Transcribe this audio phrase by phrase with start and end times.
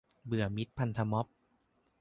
[0.25, 1.27] เบื่อมิตรพันธม็อบ